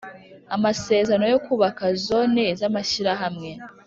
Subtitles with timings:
[0.55, 3.49] amasezerano yo kubaka Zone zamashyirahamwe